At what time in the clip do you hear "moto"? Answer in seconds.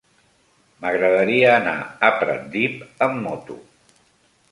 3.27-3.59